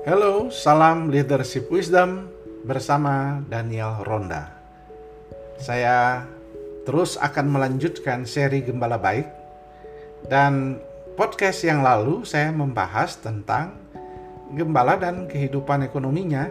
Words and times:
Halo, 0.00 0.48
salam 0.48 1.12
leadership 1.12 1.68
wisdom 1.68 2.32
bersama 2.64 3.44
Daniel 3.52 4.00
Ronda. 4.00 4.48
Saya 5.60 6.24
terus 6.88 7.20
akan 7.20 7.52
melanjutkan 7.52 8.24
seri 8.24 8.64
Gembala 8.64 8.96
Baik 8.96 9.28
dan 10.24 10.80
podcast 11.20 11.60
yang 11.68 11.84
lalu 11.84 12.24
saya 12.24 12.48
membahas 12.48 13.20
tentang 13.20 13.76
gembala 14.56 14.96
dan 14.96 15.28
kehidupan 15.28 15.84
ekonominya, 15.84 16.48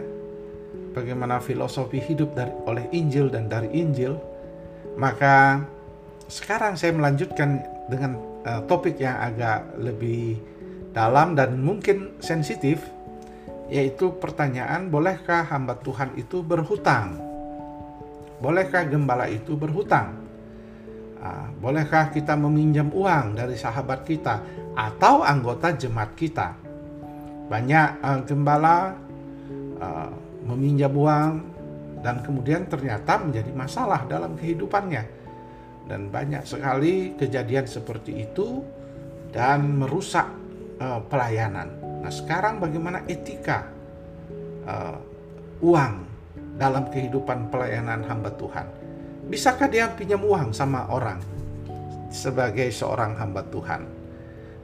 bagaimana 0.94 1.42
filosofi 1.42 1.98
hidup 1.98 2.38
dari 2.38 2.54
oleh 2.70 2.86
Injil 2.94 3.34
dan 3.34 3.50
dari 3.50 3.66
Injil. 3.74 4.14
Maka 4.94 5.58
sekarang 6.30 6.78
saya 6.78 6.94
melanjutkan 6.94 7.66
dengan 7.90 8.14
uh, 8.46 8.62
topik 8.70 9.02
yang 9.02 9.18
agak 9.18 9.74
lebih 9.74 10.38
dalam 10.94 11.34
dan 11.34 11.58
mungkin 11.58 12.14
sensitif 12.22 12.78
yaitu 13.70 14.10
pertanyaan 14.18 14.90
bolehkah 14.90 15.46
hamba 15.46 15.78
Tuhan 15.78 16.18
itu 16.18 16.42
berhutang? 16.42 17.22
Bolehkah 18.42 18.82
gembala 18.90 19.30
itu 19.30 19.54
berhutang? 19.54 20.18
Uh, 21.20 21.48
bolehkah 21.62 22.10
kita 22.10 22.34
meminjam 22.34 22.90
uang 22.90 23.38
dari 23.38 23.54
sahabat 23.54 24.02
kita 24.02 24.42
atau 24.74 25.22
anggota 25.22 25.70
jemaat 25.70 26.18
kita? 26.18 26.58
Banyak 27.46 27.88
uh, 28.02 28.20
gembala 28.26 28.98
uh, 29.78 30.10
meminjam 30.50 30.90
uang 30.90 31.32
dan 32.02 32.24
kemudian 32.26 32.66
ternyata 32.66 33.22
menjadi 33.22 33.52
masalah 33.54 34.02
dalam 34.10 34.34
kehidupannya. 34.34 35.22
Dan 35.86 36.10
banyak 36.10 36.42
sekali 36.42 37.14
kejadian 37.14 37.66
seperti 37.70 38.26
itu 38.26 38.64
dan 39.30 39.78
merusak 39.78 40.26
uh, 40.80 41.02
pelayanan 41.06 41.79
Nah, 42.00 42.12
sekarang 42.12 42.58
bagaimana 42.58 43.04
etika 43.04 43.68
uh, 44.64 44.96
uang 45.60 46.08
dalam 46.56 46.88
kehidupan 46.88 47.52
pelayanan 47.52 48.04
hamba 48.08 48.32
Tuhan? 48.40 48.66
Bisakah 49.28 49.68
dia 49.68 49.86
pinjam 49.92 50.24
uang 50.24 50.50
sama 50.56 50.88
orang 50.88 51.20
sebagai 52.08 52.72
seorang 52.72 53.14
hamba 53.20 53.44
Tuhan? 53.52 53.82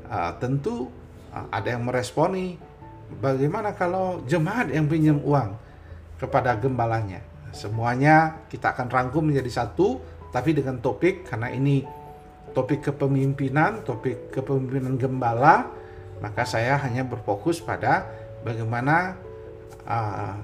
Uh, 0.08 0.32
tentu 0.40 0.88
uh, 1.36 1.46
ada 1.52 1.76
yang 1.76 1.84
meresponi, 1.84 2.56
bagaimana 3.20 3.76
kalau 3.76 4.24
jemaat 4.24 4.72
yang 4.72 4.88
pinjam 4.88 5.20
uang 5.20 5.54
kepada 6.16 6.56
gembalanya? 6.56 7.20
Semuanya 7.52 8.48
kita 8.48 8.72
akan 8.72 8.88
rangkum 8.88 9.28
menjadi 9.28 9.64
satu, 9.64 10.00
tapi 10.32 10.56
dengan 10.56 10.80
topik 10.80 11.28
karena 11.28 11.52
ini 11.52 11.84
topik 12.56 12.88
kepemimpinan, 12.88 13.84
topik 13.84 14.32
kepemimpinan 14.32 14.96
gembala 14.96 15.68
maka 16.20 16.42
saya 16.48 16.80
hanya 16.80 17.04
berfokus 17.04 17.60
pada 17.60 18.08
bagaimana 18.40 19.16
uh, 19.84 20.34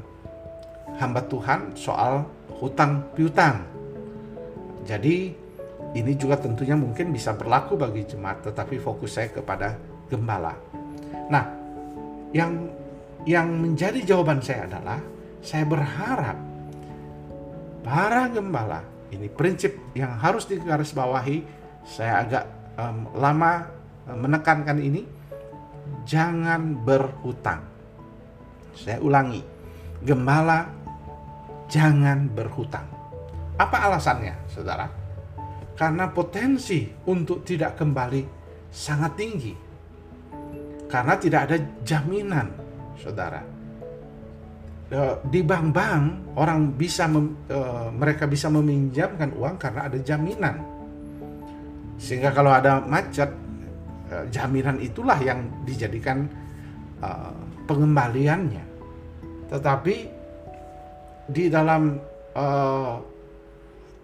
hamba 0.99 1.21
Tuhan 1.27 1.73
soal 1.79 2.27
hutang 2.61 3.07
piutang. 3.17 3.65
Jadi 4.83 5.33
ini 5.93 6.13
juga 6.17 6.41
tentunya 6.41 6.75
mungkin 6.75 7.13
bisa 7.13 7.37
berlaku 7.37 7.77
bagi 7.79 8.05
jemaat, 8.09 8.43
tetapi 8.45 8.81
fokus 8.81 9.17
saya 9.17 9.29
kepada 9.31 9.77
gembala. 10.09 10.57
Nah, 11.29 11.45
yang 12.33 12.69
yang 13.23 13.49
menjadi 13.55 14.03
jawaban 14.03 14.43
saya 14.43 14.67
adalah 14.67 14.99
saya 15.45 15.63
berharap 15.69 16.39
para 17.87 18.27
gembala 18.31 18.83
ini 19.13 19.29
prinsip 19.29 19.77
yang 19.93 20.17
harus 20.17 20.49
digarisbawahi. 20.49 21.61
Saya 21.83 22.23
agak 22.25 22.45
um, 22.79 23.11
lama 23.19 23.69
menekankan 24.07 24.79
ini 24.79 25.03
jangan 26.05 26.83
berhutang. 26.83 27.63
Saya 28.73 28.99
ulangi, 29.03 29.43
gembala 30.03 30.67
jangan 31.71 32.29
berhutang. 32.29 32.85
Apa 33.57 33.89
alasannya, 33.89 34.35
saudara? 34.51 34.89
Karena 35.73 36.09
potensi 36.13 36.85
untuk 37.09 37.47
tidak 37.47 37.81
kembali 37.81 38.23
sangat 38.69 39.13
tinggi. 39.17 39.55
Karena 40.89 41.17
tidak 41.17 41.41
ada 41.49 41.57
jaminan, 41.81 42.49
saudara. 43.01 43.41
E, 44.93 45.01
di 45.25 45.41
bank-bank 45.41 46.37
orang 46.37 46.77
bisa 46.77 47.09
mem, 47.09 47.49
e, 47.49 47.59
mereka 47.97 48.29
bisa 48.29 48.53
meminjamkan 48.53 49.33
uang 49.33 49.57
karena 49.57 49.89
ada 49.89 49.99
jaminan. 50.01 50.57
Sehingga 51.97 52.37
kalau 52.37 52.53
ada 52.53 52.85
macet 52.85 53.33
Eh, 54.13 54.29
jaminan 54.29 54.77
itulah 54.77 55.17
yang 55.25 55.65
dijadikan 55.65 56.29
uh, 57.01 57.33
pengembaliannya. 57.65 58.65
Tetapi 59.49 59.97
di 61.33 61.49
dalam 61.49 61.97
uh, 62.37 62.95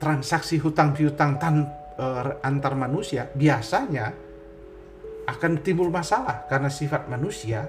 transaksi 0.01 0.57
hutang 0.65 0.97
piutang 0.97 1.37
tan, 1.37 1.61
uh, 2.01 2.41
antar 2.41 2.73
manusia 2.73 3.29
biasanya 3.29 4.17
akan 5.29 5.53
timbul 5.61 5.93
masalah 5.93 6.49
karena 6.49 6.73
sifat 6.73 7.05
manusia 7.13 7.69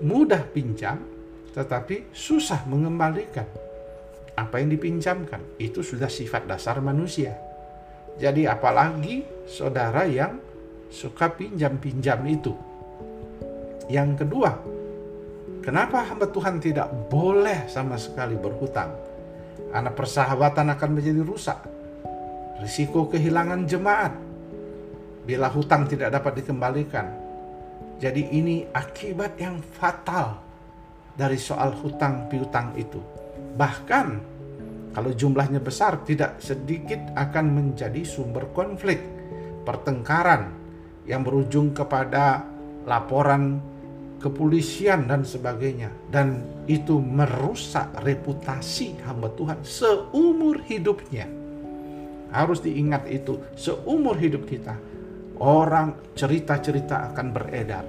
mudah 0.00 0.40
pinjam 0.48 1.04
tetapi 1.52 2.16
susah 2.16 2.64
mengembalikan 2.64 3.44
apa 4.40 4.56
yang 4.56 4.72
dipinjamkan. 4.72 5.60
Itu 5.60 5.84
sudah 5.84 6.08
sifat 6.08 6.48
dasar 6.48 6.80
manusia. 6.80 7.36
Jadi 8.16 8.48
apalagi 8.48 9.20
saudara 9.44 10.08
yang 10.08 10.49
suka 10.90 11.30
pinjam-pinjam 11.30 12.18
itu. 12.26 12.52
Yang 13.86 14.26
kedua, 14.26 14.50
kenapa 15.62 16.04
hamba 16.06 16.26
Tuhan 16.30 16.58
tidak 16.58 16.90
boleh 17.08 17.70
sama 17.70 17.94
sekali 17.96 18.34
berhutang? 18.34 18.90
Karena 19.70 19.90
persahabatan 19.94 20.66
akan 20.74 20.90
menjadi 20.90 21.22
rusak. 21.22 21.58
Risiko 22.60 23.08
kehilangan 23.08 23.64
jemaat 23.64 24.12
bila 25.24 25.48
hutang 25.48 25.86
tidak 25.86 26.12
dapat 26.12 26.42
dikembalikan. 26.42 27.06
Jadi 28.02 28.34
ini 28.34 28.66
akibat 28.68 29.38
yang 29.38 29.62
fatal 29.62 30.38
dari 31.14 31.38
soal 31.38 31.72
hutang 31.80 32.28
piutang 32.28 32.74
itu. 32.76 33.00
Bahkan 33.56 34.06
kalau 34.90 35.10
jumlahnya 35.14 35.62
besar 35.62 36.02
tidak 36.02 36.42
sedikit 36.42 36.98
akan 37.14 37.46
menjadi 37.46 38.02
sumber 38.02 38.50
konflik, 38.50 38.98
pertengkaran, 39.62 40.59
yang 41.08 41.24
berujung 41.24 41.72
kepada 41.72 42.44
laporan 42.84 43.60
kepolisian 44.20 45.08
dan 45.08 45.24
sebagainya 45.24 45.88
dan 46.12 46.44
itu 46.68 47.00
merusak 47.00 47.88
reputasi 48.04 49.00
hamba 49.08 49.32
Tuhan 49.32 49.64
seumur 49.64 50.60
hidupnya. 50.68 51.26
Harus 52.30 52.62
diingat 52.62 53.10
itu 53.10 53.42
seumur 53.58 54.14
hidup 54.14 54.46
kita 54.46 54.78
orang 55.40 56.14
cerita-cerita 56.14 57.10
akan 57.10 57.26
beredar 57.32 57.84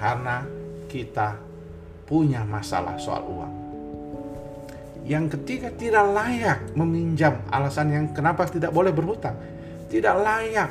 karena 0.00 0.42
kita 0.90 1.38
punya 2.08 2.42
masalah 2.42 2.98
soal 2.98 3.22
uang. 3.28 3.54
Yang 5.06 5.38
ketiga 5.38 5.68
tidak 5.76 6.04
layak 6.12 6.58
meminjam 6.74 7.40
alasan 7.52 7.94
yang 7.94 8.06
kenapa 8.10 8.48
tidak 8.48 8.74
boleh 8.74 8.90
berhutang. 8.90 9.36
Tidak 9.86 10.16
layak 10.18 10.70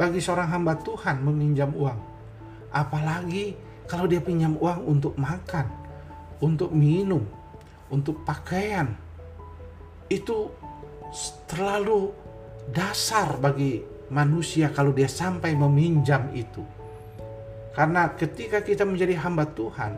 bagi 0.00 0.16
seorang 0.16 0.48
hamba 0.48 0.80
Tuhan 0.80 1.20
meminjam 1.20 1.76
uang. 1.76 2.00
Apalagi 2.72 3.52
kalau 3.84 4.08
dia 4.08 4.24
pinjam 4.24 4.56
uang 4.56 4.88
untuk 4.88 5.12
makan, 5.20 5.68
untuk 6.40 6.72
minum, 6.72 7.20
untuk 7.92 8.24
pakaian. 8.24 8.96
Itu 10.08 10.56
terlalu 11.44 12.16
dasar 12.72 13.36
bagi 13.36 13.84
manusia 14.08 14.72
kalau 14.72 14.96
dia 14.96 15.06
sampai 15.06 15.52
meminjam 15.52 16.32
itu. 16.32 16.64
Karena 17.76 18.08
ketika 18.16 18.64
kita 18.64 18.88
menjadi 18.88 19.20
hamba 19.20 19.44
Tuhan, 19.52 19.92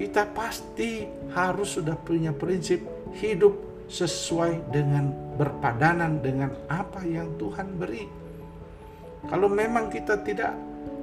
kita 0.00 0.32
pasti 0.32 1.04
harus 1.36 1.76
sudah 1.76 1.94
punya 1.94 2.32
prinsip 2.32 2.82
hidup 3.20 3.84
sesuai 3.90 4.72
dengan 4.72 5.10
berpadanan 5.36 6.24
dengan 6.24 6.54
apa 6.72 7.02
yang 7.04 7.36
Tuhan 7.36 7.78
beri. 7.78 8.27
Kalau 9.26 9.50
memang 9.50 9.90
kita 9.90 10.22
tidak 10.22 10.54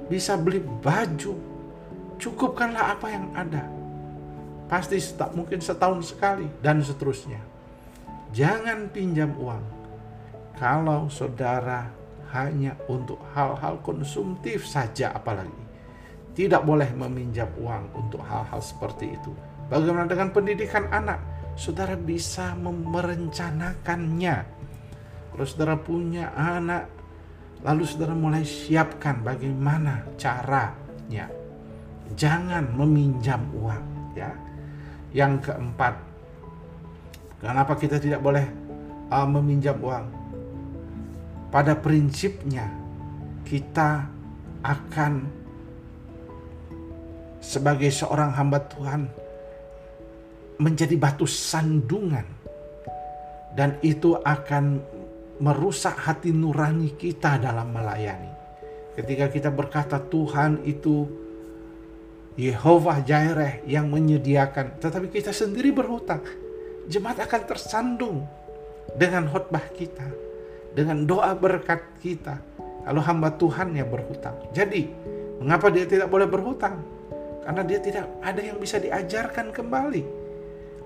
bisa 0.08 0.40
beli 0.40 0.64
baju, 0.64 1.36
cukupkanlah 2.16 2.96
apa 2.96 3.06
yang 3.12 3.28
ada. 3.36 3.68
Pasti 4.66 4.98
tak 5.14 5.36
mungkin 5.36 5.60
setahun 5.60 6.16
sekali 6.16 6.48
dan 6.64 6.80
seterusnya. 6.80 7.38
Jangan 8.32 8.90
pinjam 8.90 9.36
uang. 9.36 9.62
Kalau 10.56 11.06
saudara 11.12 11.92
hanya 12.34 12.74
untuk 12.90 13.20
hal-hal 13.36 13.78
konsumtif 13.84 14.66
saja 14.66 15.14
apalagi. 15.14 15.64
Tidak 16.36 16.60
boleh 16.66 16.90
meminjam 16.92 17.48
uang 17.56 17.96
untuk 17.96 18.20
hal-hal 18.26 18.60
seperti 18.60 19.16
itu. 19.16 19.32
Bagaimana 19.72 20.04
dengan 20.04 20.34
pendidikan 20.34 20.84
anak? 20.92 21.22
Saudara 21.56 21.96
bisa 21.96 22.52
merencanakannya. 22.60 24.36
Kalau 25.32 25.44
saudara 25.48 25.80
punya 25.80 26.36
anak 26.36 26.92
Lalu 27.64 27.82
saudara 27.88 28.12
mulai 28.12 28.44
siapkan 28.44 29.24
bagaimana 29.24 30.04
caranya 30.20 31.30
jangan 32.14 32.70
meminjam 32.76 33.42
uang 33.56 34.14
ya. 34.14 34.30
Yang 35.16 35.48
keempat, 35.48 35.96
kenapa 37.40 37.72
kita 37.80 37.96
tidak 37.96 38.20
boleh 38.20 38.44
uh, 39.08 39.24
meminjam 39.24 39.80
uang? 39.80 40.04
Pada 41.48 41.72
prinsipnya 41.72 42.68
kita 43.48 44.04
akan 44.60 45.24
sebagai 47.40 47.88
seorang 47.88 48.34
hamba 48.34 48.60
Tuhan 48.66 49.08
menjadi 50.60 50.98
batu 50.98 51.24
sandungan 51.24 52.26
dan 53.56 53.78
itu 53.80 54.18
akan 54.20 54.82
merusak 55.40 55.96
hati 56.08 56.32
nurani 56.32 56.96
kita 56.96 57.36
dalam 57.36 57.72
melayani. 57.72 58.32
Ketika 58.96 59.28
kita 59.28 59.52
berkata 59.52 60.00
Tuhan 60.00 60.64
itu 60.64 61.04
Yehova 62.36 63.00
Jireh 63.00 63.64
yang 63.68 63.88
menyediakan, 63.92 64.80
tetapi 64.80 65.08
kita 65.12 65.32
sendiri 65.32 65.72
berhutang, 65.72 66.20
jemaat 66.88 67.20
akan 67.24 67.42
tersandung 67.48 68.24
dengan 68.96 69.28
khotbah 69.28 69.64
kita, 69.72 70.08
dengan 70.72 71.04
doa 71.04 71.32
berkat 71.36 72.00
kita. 72.00 72.40
Kalau 72.86 73.02
hamba 73.02 73.34
Tuhan 73.34 73.74
yang 73.74 73.90
berhutang. 73.90 74.36
Jadi, 74.54 74.86
mengapa 75.42 75.74
dia 75.74 75.90
tidak 75.90 76.06
boleh 76.06 76.28
berhutang? 76.30 76.78
Karena 77.42 77.66
dia 77.66 77.82
tidak 77.82 78.06
ada 78.22 78.38
yang 78.38 78.62
bisa 78.62 78.78
diajarkan 78.78 79.50
kembali. 79.50 80.02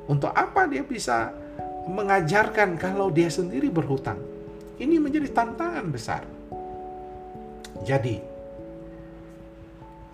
Untuk 0.09 0.33
apa 0.33 0.65
dia 0.65 0.81
bisa 0.81 1.29
mengajarkan 1.91 2.81
kalau 2.81 3.13
dia 3.13 3.29
sendiri 3.29 3.69
berhutang? 3.69 4.30
Ini 4.81 4.97
menjadi 4.97 5.29
tantangan 5.29 5.87
besar. 5.93 6.25
Jadi, 7.85 8.17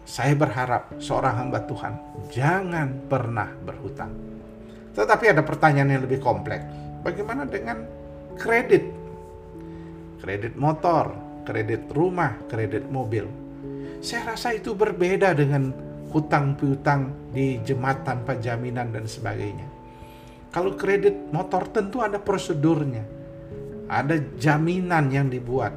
saya 0.03 0.35
berharap 0.35 0.99
seorang 0.99 1.35
hamba 1.39 1.63
Tuhan 1.63 1.95
jangan 2.35 3.07
pernah 3.07 3.47
berhutang. 3.63 4.11
Tetapi 4.91 5.31
ada 5.31 5.47
pertanyaan 5.47 5.95
yang 5.95 6.03
lebih 6.03 6.19
kompleks. 6.19 6.67
Bagaimana 7.07 7.47
dengan 7.47 7.87
kredit? 8.35 8.91
Kredit 10.19 10.59
motor, 10.59 11.15
kredit 11.47 11.87
rumah, 11.95 12.35
kredit 12.51 12.91
mobil. 12.91 13.31
Saya 14.03 14.35
rasa 14.35 14.51
itu 14.51 14.75
berbeda 14.75 15.31
dengan 15.31 15.71
hutang 16.11 16.59
piutang 16.59 17.31
di 17.31 17.63
jemaat 17.63 18.03
tanpa 18.03 18.35
jaminan 18.35 18.91
dan 18.91 19.07
sebagainya. 19.07 19.67
Kalau 20.51 20.75
kredit 20.75 21.31
motor 21.31 21.71
tentu 21.71 22.03
ada 22.03 22.19
prosedurnya 22.19 23.16
ada 23.87 24.19
jaminan 24.39 25.11
yang 25.15 25.31
dibuat, 25.31 25.71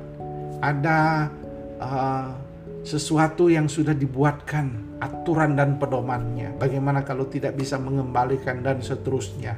ada 0.62 1.30
uh, 1.78 2.30
sesuatu 2.82 3.54
yang 3.54 3.70
sudah 3.70 3.94
dibuatkan 3.94 4.98
aturan 4.98 5.54
dan 5.54 5.78
pedomannya. 5.78 6.58
Bagaimana 6.58 7.06
kalau 7.06 7.30
tidak 7.30 7.56
bisa 7.56 7.78
mengembalikan 7.78 8.66
dan 8.66 8.82
seterusnya. 8.82 9.56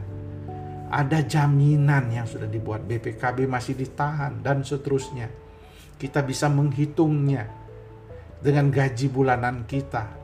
Ada 0.92 1.24
jaminan 1.24 2.12
yang 2.12 2.28
sudah 2.28 2.52
dibuat 2.52 2.84
BPKB 2.84 3.48
masih 3.48 3.80
ditahan 3.80 4.44
dan 4.44 4.60
seterusnya. 4.68 5.32
Kita 5.96 6.20
bisa 6.20 6.52
menghitungnya 6.52 7.48
dengan 8.44 8.68
gaji 8.68 9.08
bulanan 9.08 9.64
kita. 9.64 10.20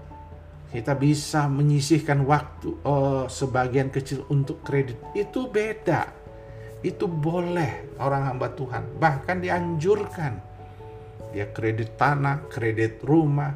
Kita 0.68 0.92
bisa 1.00 1.48
menyisihkan 1.48 2.28
waktu 2.28 2.84
uh, 2.84 3.24
sebagian 3.32 3.88
kecil 3.88 4.28
untuk 4.28 4.60
kredit. 4.68 5.00
Itu 5.16 5.48
beda 5.48 6.27
itu 6.86 7.10
boleh 7.10 7.98
orang 7.98 8.34
hamba 8.34 8.54
Tuhan, 8.54 8.86
bahkan 9.02 9.42
dianjurkan. 9.42 10.34
Dia 11.34 11.50
kredit 11.50 11.98
tanah, 11.98 12.46
kredit 12.48 13.02
rumah, 13.04 13.54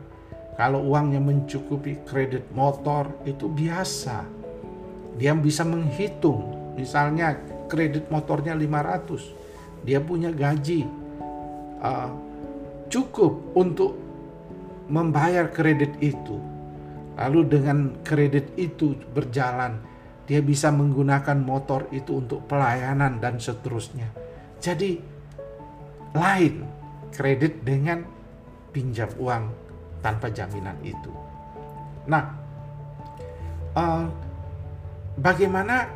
kalau 0.57 0.83
uangnya 0.93 1.21
mencukupi 1.21 2.03
kredit 2.05 2.49
motor 2.51 3.09
itu 3.25 3.47
biasa. 3.47 4.25
Dia 5.17 5.37
bisa 5.37 5.61
menghitung, 5.65 6.73
misalnya 6.75 7.37
kredit 7.69 8.09
motornya 8.09 8.57
500, 8.57 9.85
dia 9.85 10.01
punya 10.01 10.29
gaji 10.29 10.85
uh, 11.81 12.09
cukup 12.91 13.55
untuk 13.55 13.97
membayar 14.91 15.47
kredit 15.47 15.95
itu. 16.03 16.37
Lalu 17.15 17.41
dengan 17.47 17.95
kredit 18.03 18.49
itu 18.57 18.97
berjalan, 19.13 19.77
dia 20.31 20.39
bisa 20.39 20.71
menggunakan 20.71 21.43
motor 21.43 21.91
itu 21.91 22.23
untuk 22.23 22.47
pelayanan 22.47 23.19
dan 23.19 23.35
seterusnya. 23.35 24.07
Jadi 24.63 24.95
lain 26.15 26.63
kredit 27.11 27.67
dengan 27.67 28.07
pinjam 28.71 29.11
uang 29.19 29.51
tanpa 29.99 30.31
jaminan 30.31 30.79
itu. 30.87 31.11
Nah, 32.07 32.31
uh, 33.75 34.07
bagaimana 35.19 35.91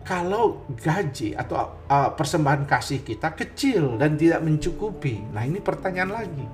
kalau 0.00 0.64
gaji 0.80 1.36
atau 1.36 1.84
uh, 1.84 2.08
persembahan 2.16 2.64
kasih 2.64 3.04
kita 3.04 3.36
kecil 3.36 4.00
dan 4.00 4.16
tidak 4.16 4.40
mencukupi? 4.40 5.28
Nah, 5.28 5.44
ini 5.44 5.60
pertanyaan 5.60 6.24
lagi. 6.24 6.46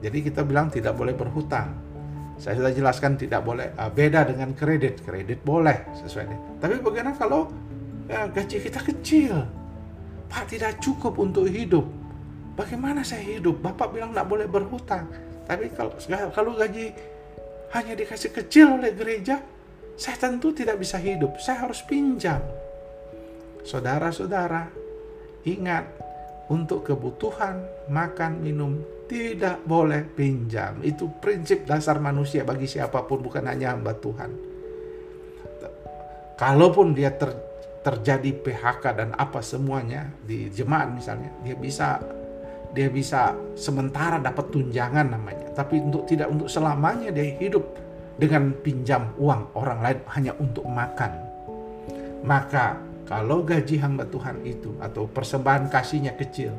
Jadi 0.00 0.24
kita 0.24 0.40
bilang 0.40 0.72
tidak 0.72 0.96
boleh 0.96 1.12
berhutang. 1.12 1.81
Saya 2.42 2.58
sudah 2.58 2.74
jelaskan 2.74 3.14
tidak 3.14 3.46
boleh 3.46 3.70
uh, 3.78 3.86
beda 3.86 4.26
dengan 4.26 4.50
kredit. 4.50 4.98
Kredit 5.06 5.38
boleh 5.46 5.94
sesuai. 6.02 6.58
Tapi 6.58 6.82
bagaimana 6.82 7.14
kalau 7.14 7.46
uh, 8.10 8.26
gaji 8.34 8.58
kita 8.58 8.82
kecil? 8.82 9.46
Pak 10.26 10.50
tidak 10.50 10.82
cukup 10.82 11.22
untuk 11.22 11.46
hidup. 11.46 11.86
Bagaimana 12.58 13.06
saya 13.06 13.22
hidup? 13.22 13.62
Bapak 13.62 13.94
bilang 13.94 14.10
tidak 14.10 14.26
boleh 14.26 14.50
berhutang. 14.50 15.06
Tapi 15.46 15.70
kalau 15.70 15.94
kalau 16.34 16.58
gaji 16.58 16.90
hanya 17.78 17.94
dikasih 17.94 18.34
kecil 18.34 18.74
oleh 18.74 18.90
gereja, 18.90 19.38
saya 19.94 20.18
tentu 20.18 20.50
tidak 20.50 20.82
bisa 20.82 20.98
hidup. 20.98 21.38
Saya 21.38 21.62
harus 21.62 21.78
pinjam. 21.86 22.42
Saudara-saudara, 23.62 24.66
ingat 25.46 25.86
untuk 26.50 26.90
kebutuhan 26.90 27.62
makan 27.86 28.42
minum 28.42 28.82
tidak 29.12 29.60
boleh 29.68 30.08
pinjam. 30.16 30.80
Itu 30.80 31.12
prinsip 31.20 31.68
dasar 31.68 32.00
manusia 32.00 32.48
bagi 32.48 32.64
siapa 32.64 33.04
pun, 33.04 33.20
bukan 33.20 33.44
hanya 33.44 33.76
hamba 33.76 33.92
Tuhan. 33.92 34.32
Kalaupun 36.40 36.96
dia 36.96 37.12
ter, 37.12 37.28
terjadi 37.84 38.32
PHK 38.32 38.84
dan 38.96 39.10
apa 39.12 39.44
semuanya 39.44 40.08
di 40.24 40.48
jemaat 40.48 40.96
misalnya, 40.96 41.28
dia 41.44 41.52
bisa 41.52 42.00
dia 42.72 42.88
bisa 42.88 43.36
sementara 43.52 44.16
dapat 44.16 44.48
tunjangan 44.48 45.12
namanya, 45.12 45.52
tapi 45.52 45.76
untuk 45.76 46.08
tidak 46.08 46.32
untuk 46.32 46.48
selamanya 46.48 47.12
dia 47.12 47.36
hidup 47.36 47.68
dengan 48.16 48.56
pinjam 48.64 49.12
uang 49.20 49.52
orang 49.60 49.78
lain 49.84 49.98
hanya 50.16 50.32
untuk 50.40 50.64
makan. 50.64 51.12
Maka 52.24 52.80
kalau 53.04 53.44
gaji 53.44 53.76
hamba 53.76 54.08
Tuhan 54.08 54.40
itu 54.40 54.72
atau 54.80 55.04
persembahan 55.04 55.68
kasihnya 55.68 56.16
kecil, 56.16 56.56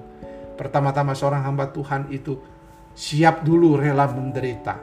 Pertama-tama 0.54 1.18
seorang 1.18 1.42
hamba 1.50 1.74
Tuhan 1.74 2.14
itu 2.14 2.38
siap 2.94 3.42
dulu 3.42 3.78
rela 3.78 4.10
menderita. 4.10 4.78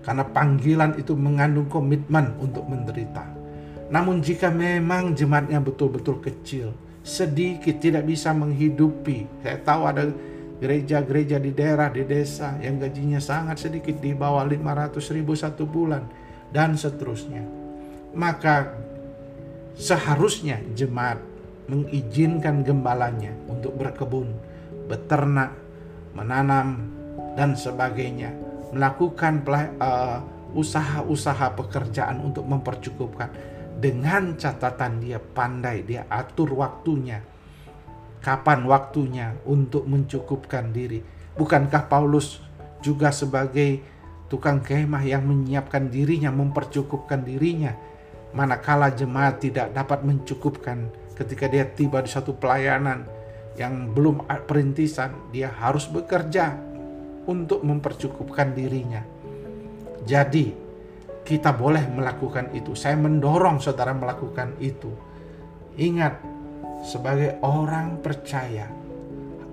Karena 0.00 0.24
panggilan 0.24 0.96
itu 0.96 1.12
mengandung 1.12 1.68
komitmen 1.68 2.36
untuk 2.40 2.64
menderita. 2.64 3.24
Namun 3.92 4.22
jika 4.22 4.48
memang 4.48 5.12
jemaatnya 5.12 5.60
betul-betul 5.60 6.22
kecil, 6.22 6.72
sedikit 7.04 7.76
tidak 7.82 8.06
bisa 8.06 8.30
menghidupi. 8.32 9.26
Saya 9.42 9.58
tahu 9.60 9.82
ada 9.84 10.08
gereja-gereja 10.60 11.40
di 11.40 11.50
daerah, 11.56 11.88
di 11.88 12.04
desa 12.04 12.56
yang 12.60 12.76
gajinya 12.76 13.18
sangat 13.18 13.64
sedikit 13.64 13.96
di 13.98 14.12
bawah 14.12 14.44
500 14.44 15.00
ribu 15.16 15.32
satu 15.32 15.64
bulan 15.64 16.04
dan 16.52 16.76
seterusnya. 16.76 17.42
Maka 18.12 18.76
seharusnya 19.74 20.60
jemaat 20.76 21.18
mengizinkan 21.70 22.60
gembalanya 22.66 23.32
untuk 23.46 23.78
berkebun, 23.78 24.28
beternak, 24.90 25.54
menanam, 26.16 26.90
dan 27.38 27.54
sebagainya, 27.54 28.34
melakukan 28.74 29.46
uh, 29.78 30.18
usaha-usaha 30.54 31.54
pekerjaan 31.54 32.22
untuk 32.22 32.46
mempercukupkan 32.46 33.30
dengan 33.80 34.36
catatan 34.36 35.00
dia 35.00 35.16
pandai, 35.16 35.86
dia 35.86 36.04
atur 36.10 36.52
waktunya, 36.58 37.22
kapan 38.20 38.66
waktunya 38.68 39.32
untuk 39.48 39.88
mencukupkan 39.88 40.68
diri. 40.74 41.00
Bukankah 41.38 41.88
Paulus 41.88 42.42
juga 42.84 43.08
sebagai 43.14 43.80
tukang 44.28 44.60
kemah 44.60 45.00
yang 45.06 45.24
menyiapkan 45.24 45.88
dirinya, 45.88 46.28
mempercukupkan 46.28 47.24
dirinya, 47.24 47.72
manakala 48.36 48.92
jemaat 48.92 49.40
tidak 49.40 49.72
dapat 49.72 50.04
mencukupkan 50.04 50.92
ketika 51.16 51.48
dia 51.48 51.64
tiba 51.64 52.04
di 52.04 52.10
satu 52.12 52.36
pelayanan 52.36 53.19
yang 53.60 53.92
belum 53.92 54.24
perintisan, 54.48 55.28
dia 55.28 55.52
harus 55.52 55.84
bekerja 55.84 56.56
untuk 57.28 57.60
mempercukupkan 57.60 58.56
dirinya. 58.56 59.04
Jadi, 60.08 60.48
kita 61.20 61.52
boleh 61.52 61.84
melakukan 61.92 62.56
itu. 62.56 62.72
Saya 62.72 62.96
mendorong 62.96 63.60
saudara 63.60 63.92
melakukan 63.92 64.56
itu. 64.64 64.88
Ingat, 65.76 66.24
sebagai 66.80 67.36
orang 67.44 68.00
percaya, 68.00 68.72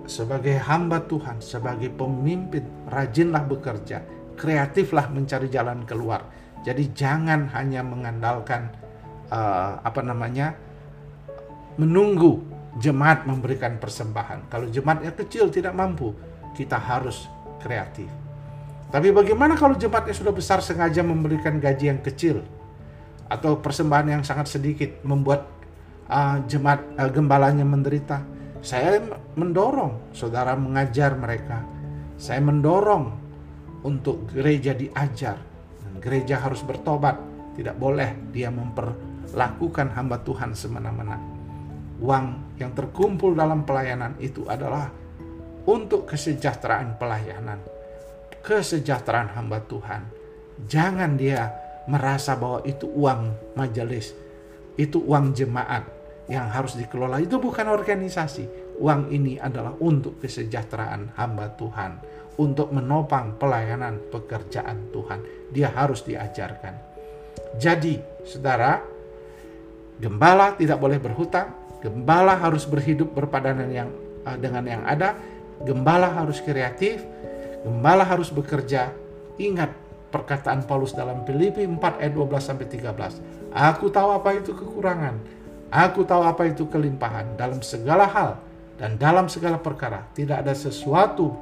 sebagai 0.07 0.55
hamba 0.55 1.03
Tuhan, 1.03 1.43
sebagai 1.43 1.91
pemimpin, 1.91 2.87
rajinlah 2.87 3.43
bekerja. 3.43 4.15
kreatiflah 4.37 5.09
mencari 5.09 5.49
jalan 5.49 5.81
keluar. 5.81 6.21
Jadi 6.61 6.93
jangan 6.93 7.49
hanya 7.57 7.81
mengandalkan 7.81 8.69
uh, 9.33 9.81
apa 9.81 10.01
namanya 10.05 10.53
menunggu 11.81 12.56
jemaat 12.77 13.25
memberikan 13.25 13.81
persembahan. 13.81 14.49
Kalau 14.49 14.69
jemaatnya 14.69 15.11
kecil 15.13 15.49
tidak 15.49 15.73
mampu, 15.73 16.13
kita 16.53 16.77
harus 16.77 17.25
kreatif. 17.61 18.09
Tapi 18.87 19.11
bagaimana 19.11 19.59
kalau 19.59 19.75
jemaatnya 19.75 20.15
sudah 20.15 20.31
besar 20.31 20.63
sengaja 20.63 21.03
memberikan 21.03 21.59
gaji 21.59 21.91
yang 21.91 21.99
kecil 21.99 22.39
atau 23.27 23.59
persembahan 23.59 24.19
yang 24.19 24.23
sangat 24.23 24.47
sedikit 24.47 25.03
membuat 25.03 25.43
uh, 26.07 26.39
jemaat 26.47 26.85
uh, 26.95 27.11
gembalanya 27.11 27.67
menderita? 27.67 28.23
Saya 28.63 29.03
mendorong 29.35 30.15
saudara 30.15 30.55
mengajar 30.55 31.13
mereka. 31.19 31.61
Saya 32.17 32.41
mendorong 32.41 33.13
untuk 33.85 34.25
gereja 34.33 34.73
diajar 34.73 35.37
dan 35.83 35.93
gereja 36.01 36.41
harus 36.41 36.63
bertobat. 36.63 37.19
Tidak 37.53 37.75
boleh 37.77 38.33
dia 38.33 38.53
memperlakukan 38.53 39.93
hamba 39.93 40.21
Tuhan 40.21 40.53
semena-mena. 40.53 41.36
Uang 41.97 42.57
yang 42.61 42.73
terkumpul 42.77 43.33
dalam 43.33 43.65
pelayanan 43.65 44.17
itu 44.21 44.45
adalah 44.45 44.89
untuk 45.65 46.05
kesejahteraan 46.07 46.95
pelayanan 47.01 47.77
kesejahteraan 48.47 49.35
hamba 49.35 49.59
Tuhan. 49.67 50.07
Jangan 50.71 51.19
dia 51.19 51.51
merasa 51.91 52.39
bahwa 52.39 52.63
itu 52.63 52.87
uang 52.87 53.53
majelis, 53.59 54.15
itu 54.79 55.03
uang 55.03 55.35
jemaat 55.35 55.83
yang 56.31 56.47
harus 56.47 56.79
dikelola. 56.79 57.19
Itu 57.19 57.43
bukan 57.43 57.67
organisasi. 57.67 58.79
Uang 58.79 59.11
ini 59.11 59.35
adalah 59.35 59.75
untuk 59.83 60.23
kesejahteraan 60.23 61.19
hamba 61.19 61.51
Tuhan, 61.59 61.99
untuk 62.39 62.71
menopang 62.71 63.35
pelayanan 63.35 63.99
pekerjaan 64.07 64.95
Tuhan. 64.95 65.51
Dia 65.51 65.75
harus 65.75 66.07
diajarkan. 66.07 66.87
Jadi, 67.59 67.99
saudara, 68.23 68.79
gembala 69.99 70.55
tidak 70.55 70.79
boleh 70.79 71.01
berhutang, 71.01 71.66
gembala 71.83 72.37
harus 72.37 72.65
berhidup 72.65 73.13
berpadanan 73.13 73.69
yang 73.69 73.89
eh, 74.25 74.37
dengan 74.39 74.63
yang 74.65 74.83
ada, 74.85 75.17
gembala 75.65 76.09
harus 76.11 76.41
kreatif, 76.41 77.01
Gembala 77.67 78.07
harus 78.07 78.31
bekerja. 78.31 78.95
Ingat 79.35 79.75
perkataan 80.07 80.63
Paulus 80.63 80.95
dalam 80.95 81.27
Filipi 81.27 81.67
4 81.67 81.99
ayat 81.99 82.13
12 82.15 82.39
sampai 82.39 82.65
13. 82.71 83.51
Aku 83.51 83.91
tahu 83.91 84.15
apa 84.15 84.39
itu 84.39 84.55
kekurangan. 84.55 85.19
Aku 85.67 86.07
tahu 86.07 86.23
apa 86.23 86.47
itu 86.47 86.63
kelimpahan 86.71 87.35
dalam 87.35 87.59
segala 87.59 88.07
hal 88.07 88.39
dan 88.79 88.95
dalam 88.95 89.27
segala 89.27 89.59
perkara. 89.59 90.07
Tidak 90.15 90.47
ada 90.47 90.55
sesuatu 90.55 91.35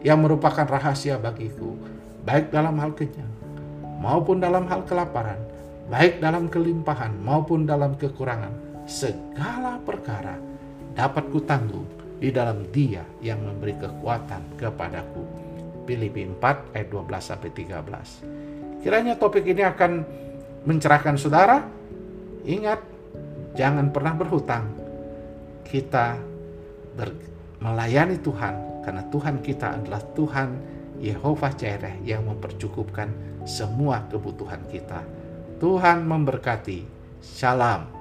yang 0.00 0.24
merupakan 0.24 0.64
rahasia 0.64 1.20
bagiku, 1.20 1.76
baik 2.24 2.48
dalam 2.48 2.80
hal 2.80 2.96
kenyang 2.96 3.28
maupun 4.00 4.40
dalam 4.40 4.64
hal 4.64 4.80
kelaparan, 4.88 5.36
baik 5.92 6.24
dalam 6.24 6.48
kelimpahan 6.48 7.12
maupun 7.20 7.68
dalam 7.68 8.00
kekurangan. 8.00 8.65
Segala 8.86 9.82
perkara 9.82 10.38
dapat 10.94 11.26
kutanggung 11.34 11.90
di 12.22 12.30
dalam 12.30 12.70
Dia 12.70 13.02
yang 13.18 13.42
memberi 13.42 13.74
kekuatan 13.74 14.54
kepadaku. 14.54 15.22
Filipi 15.86 16.22
4 16.22 16.70
ayat 16.70 16.88
12 16.94 17.18
sampai 17.18 17.50
13. 17.50 18.82
Kiranya 18.86 19.18
topik 19.18 19.42
ini 19.42 19.66
akan 19.66 20.06
mencerahkan 20.66 21.18
saudara. 21.18 21.66
Ingat, 22.46 22.78
jangan 23.58 23.90
pernah 23.90 24.14
berhutang. 24.14 24.70
Kita 25.66 26.14
ber, 26.94 27.10
melayani 27.58 28.22
Tuhan 28.22 28.86
karena 28.86 29.02
Tuhan 29.10 29.42
kita 29.42 29.82
adalah 29.82 30.02
Tuhan 30.14 30.48
Yehova 31.02 31.50
Jireh 31.50 32.06
yang 32.06 32.22
mempercukupkan 32.30 33.10
semua 33.42 34.06
kebutuhan 34.06 34.62
kita. 34.70 35.02
Tuhan 35.58 36.06
memberkati. 36.06 36.86
Shalom. 37.18 37.95